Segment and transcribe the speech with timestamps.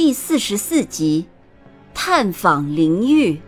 [0.00, 1.26] 第四十四集，
[1.92, 3.40] 探访灵玉。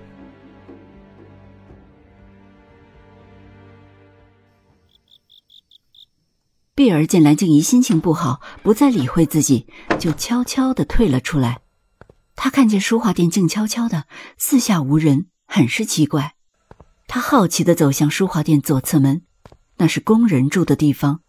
[6.75, 9.69] 碧儿见蓝静怡心情不好，不再理会自己，
[10.01, 11.61] 就悄悄的退了出来。
[12.35, 16.35] 她看见书画店静悄悄的，四下无人，很是奇怪。
[17.07, 19.23] 她好奇的走向书画店左侧门，
[19.77, 21.21] 那是工人住的地方。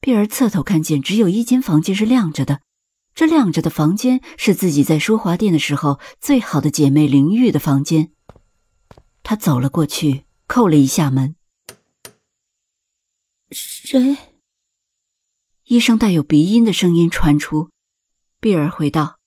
[0.00, 2.63] 碧儿侧头看见，只有一间房间是亮着的。
[3.14, 8.10] 这亮着的房间是自己在淑华殿的时候最好的姐妹灵玉的房间。
[9.22, 11.36] 他走了过去，叩了一下门。
[13.50, 14.16] 谁？
[15.64, 17.70] 一声带有鼻音的声音传出。
[18.40, 19.18] 碧儿回道：“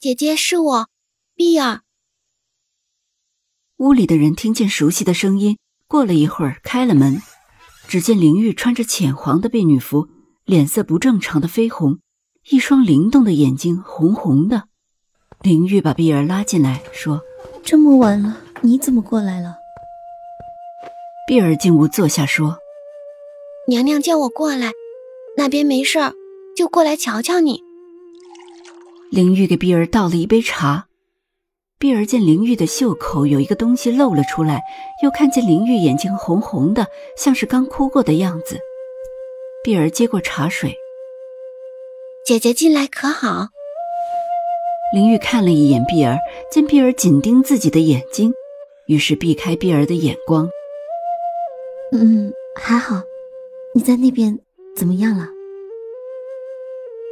[0.00, 0.88] 姐姐，是我，
[1.34, 1.82] 碧儿。”
[3.76, 7.20] 屋里的人听见熟悉的声音，过了一会儿开了门，
[7.86, 10.08] 只见灵玉穿着浅黄的婢女服，
[10.44, 12.00] 脸色不正常的绯红。
[12.48, 14.68] 一双灵动的眼睛红红的，
[15.42, 17.20] 林玉把碧儿拉进来，说
[17.64, 19.56] ：“这么晚了，你怎么过来了？”
[21.26, 22.58] 碧儿进屋坐下，说
[23.66, 24.70] ：“娘娘叫我过来，
[25.36, 26.12] 那边没事儿，
[26.56, 27.60] 就过来瞧瞧你。”
[29.10, 30.86] 林玉给碧儿倒了一杯茶，
[31.80, 34.62] 碧儿见林玉的袖口有一个东西露了出来，
[35.02, 36.86] 又看见林玉眼睛红红的，
[37.16, 38.56] 像是刚哭过的样子。
[39.64, 40.72] 碧儿接过茶水。
[42.26, 43.50] 姐姐进来可好？
[44.92, 46.18] 林玉看了一眼碧儿，
[46.50, 48.32] 见碧儿紧盯自己的眼睛，
[48.88, 50.48] 于是避开碧儿的眼光。
[51.92, 53.00] 嗯，还好。
[53.76, 54.40] 你在那边
[54.74, 55.28] 怎么样了？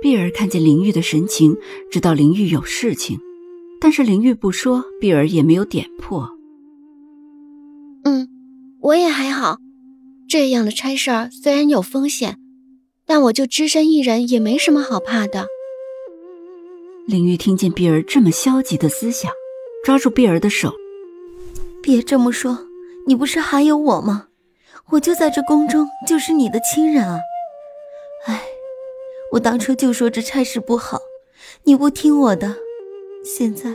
[0.03, 1.57] 碧儿看见林玉的神情，
[1.93, 3.21] 知道林玉有事情，
[3.81, 6.29] 但是林玉不说，碧儿也没有点破。
[8.03, 8.29] 嗯，
[8.81, 9.59] 我也还好。
[10.29, 12.41] 这样的差事儿虽然有风险。
[13.07, 15.47] 但我就只身一人，也没什么好怕的。
[17.07, 19.31] 林玉听见碧儿这么消极的思想，
[19.85, 20.73] 抓住碧儿的手
[21.83, 22.67] ：“别这么说，
[23.07, 24.29] 你不是还有我吗？
[24.91, 27.21] 我就在这宫中，就是你的亲人啊！
[28.25, 28.43] 哎，
[29.33, 31.01] 我当初就说这差事不好，
[31.65, 32.57] 你不听我的，
[33.23, 33.75] 现在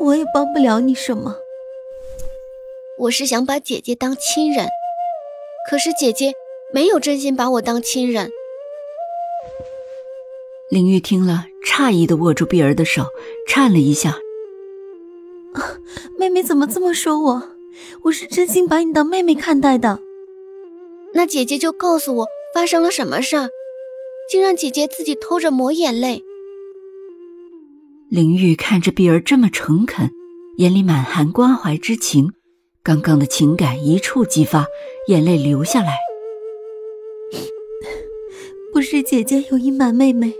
[0.00, 1.36] 我也帮不了你什么。
[3.00, 4.68] 我是想把姐姐当亲人，
[5.68, 6.32] 可是姐姐……”
[6.74, 8.28] 没有真心把我当亲人。
[10.68, 13.06] 林玉听了，诧异的握住碧儿的手，
[13.46, 14.16] 颤了一下。
[16.18, 17.50] 妹妹怎么这么说我？
[18.02, 20.00] 我是真心把你当妹妹看待的。
[21.14, 23.48] 那姐姐就告诉我发生了什么事儿，
[24.28, 26.24] 竟让姐姐自己偷着抹眼泪。
[28.08, 30.10] 林玉看着碧儿这么诚恳，
[30.56, 32.32] 眼里满含关怀之情，
[32.82, 34.66] 刚刚的情感一触即发，
[35.06, 35.96] 眼泪流下来。
[38.74, 40.34] 不是姐姐有意瞒妹妹，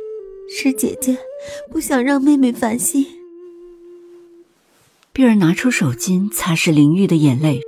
[0.49, 1.19] 是姐姐
[1.71, 3.07] 不想让妹妹烦心。
[5.13, 7.61] 碧儿拿出手巾擦拭林玉的眼泪。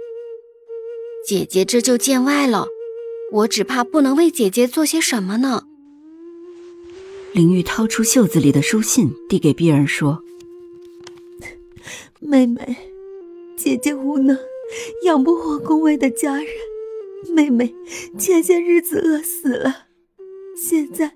[1.27, 2.67] 姐姐这就见外了，
[3.33, 5.65] 我只怕不能为姐姐做些什么呢。
[7.33, 10.23] 林玉掏出袖子里的书信，递给碧儿说
[12.21, 12.77] ：“妹妹，
[13.57, 14.39] 姐姐无能，
[15.05, 16.47] 养不活宫外的家人，
[17.35, 17.75] 妹妹
[18.19, 19.87] 前些日子饿死了。”
[20.57, 21.13] 现在，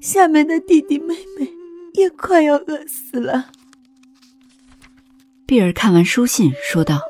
[0.00, 1.52] 下面的弟弟妹妹
[1.94, 3.50] 也快要饿死了。
[5.46, 7.00] 碧儿看完书信，说道：“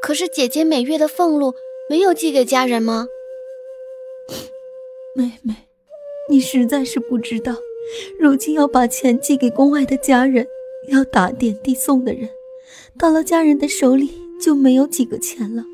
[0.00, 1.54] 可是姐姐每月的俸禄
[1.88, 3.06] 没有寄给家人吗？”
[5.16, 5.54] 妹妹，
[6.28, 7.56] 你实在是不知道，
[8.20, 10.46] 如今要把钱寄给宫外的家人，
[10.88, 12.28] 要打点递送的人，
[12.96, 15.64] 到了家人的手里就没有几个钱了。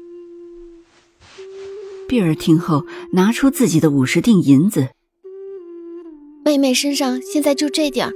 [2.09, 4.89] 碧儿听后，拿出自己的五十锭银子。
[6.47, 8.13] 妹妹身上现在就这点儿，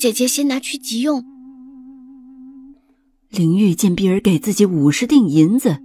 [0.00, 1.24] 姐姐先拿去急用。
[3.30, 5.76] 林玉见碧儿给自己五十锭银子，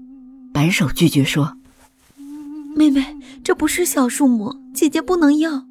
[0.52, 1.54] 摆手拒绝说
[2.75, 5.68] ：“妹妹，这不是小数目，姐姐不能要。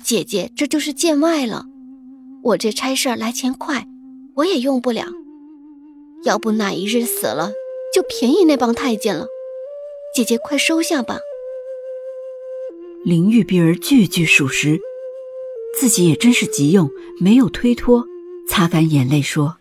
[0.00, 1.66] 姐姐这就是见外了。
[2.44, 3.88] 我这差事儿来钱快，
[4.36, 5.06] 我也用不了。
[6.22, 7.50] 要不哪一日死了，
[7.92, 9.26] 就便宜那帮太监了。”
[10.14, 11.18] 姐姐，快收下吧。
[13.04, 14.80] 林玉碧儿句句属实，
[15.78, 16.88] 自己也真是急用，
[17.20, 18.02] 没有推脱，
[18.48, 19.58] 擦干眼泪说：“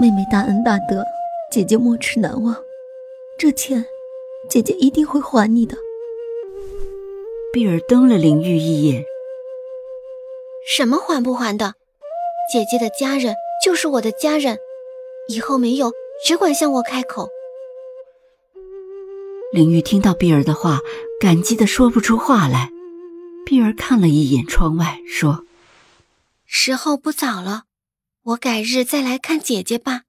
[0.00, 1.02] 妹妹大恩大德，
[1.50, 2.54] 姐姐没齿难忘，
[3.40, 3.84] 这钱，
[4.48, 5.76] 姐姐一定会还你的。”
[7.52, 9.04] 碧儿瞪了林玉一眼
[10.64, 11.74] ：“什么还不还的？
[12.52, 14.58] 姐姐的家人就是我的家人，
[15.28, 15.92] 以后没有
[16.24, 17.28] 只管向我开口。”
[19.52, 20.78] 林玉听到碧儿的话，
[21.20, 22.70] 感激的说不出话来。
[23.44, 25.46] 碧儿看了一眼窗外，说
[26.44, 27.64] ：“时候不早了，
[28.22, 30.02] 我改日再来看姐姐吧。”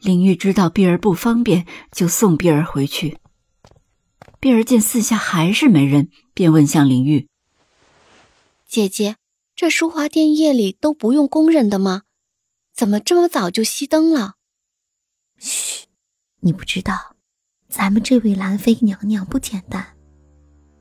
[0.00, 3.18] 林玉知道碧儿不方便，就送碧儿回去。
[4.38, 7.28] 碧儿见四下还是没人，便问向林玉
[8.68, 9.16] ：“姐姐，
[9.56, 12.02] 这淑华殿夜里都不用工人的吗？
[12.72, 14.34] 怎么这么早就熄灯了
[15.36, 15.86] ？”“嘘，
[16.40, 17.16] 你不知道，
[17.68, 19.84] 咱们这位兰妃娘娘不简单。”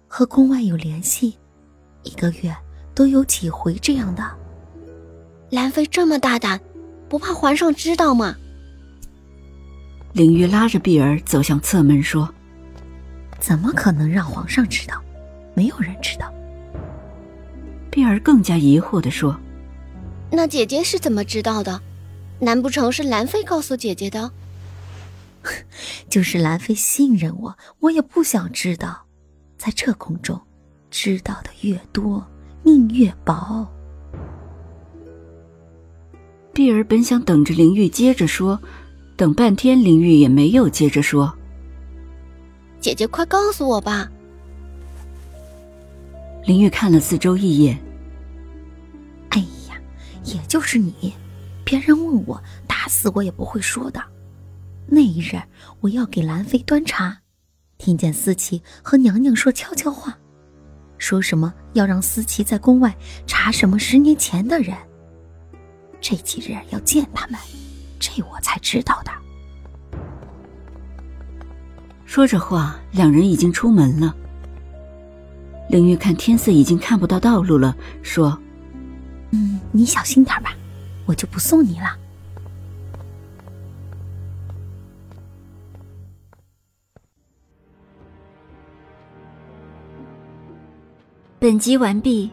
[0.07, 1.37] 和宫外有联系，
[2.03, 2.55] 一个月
[2.95, 4.23] 都有几回这样的。
[5.49, 6.59] 兰妃这么大胆，
[7.09, 8.35] 不怕皇上知道吗？
[10.13, 12.33] 林玉拉着碧儿走向侧门说
[13.39, 15.01] ：“怎么可能让皇上知道？
[15.53, 16.33] 没有人知道。”
[17.91, 19.37] 碧儿更加疑惑的说
[20.31, 21.81] ：“那姐姐是怎么知道的？
[22.39, 24.31] 难不成是兰妃告诉姐姐的？
[26.09, 29.05] 就是兰妃信任我，我也不想知道。”
[29.57, 30.39] 在这宫中，
[30.91, 32.25] 知道的越多，
[32.63, 33.67] 命越薄。
[36.53, 38.61] 碧儿本想等着灵玉接着说，
[39.15, 41.35] 等半天灵玉也没有接着说。
[42.79, 44.09] 姐姐，快告诉我吧。
[46.45, 47.77] 林玉看了四周一眼。
[49.29, 49.75] 哎呀，
[50.23, 51.13] 也就是你，
[51.63, 53.99] 别人问我，打死我也不会说的。
[54.89, 55.41] 那一日，
[55.81, 57.19] 我要给兰妃端茶。
[57.77, 60.17] 听见思琪和娘娘说悄悄话，
[60.97, 62.95] 说什么要让思琪在宫外
[63.27, 64.75] 查什么十年前的人。
[65.99, 67.39] 这几日要见他们，
[67.99, 69.11] 这我才知道的。
[72.05, 74.15] 说着话，两人已经出门了。
[75.69, 78.39] 凌玉看天色已经看不到道路了，说
[79.31, 80.55] ：“嗯，你小心点吧，
[81.05, 81.97] 我就不送你了。”
[91.39, 92.31] 本集完毕，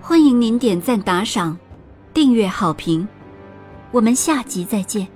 [0.00, 1.58] 欢迎您点赞、打赏、
[2.14, 3.06] 订阅、好评，
[3.90, 5.06] 我们下集再见。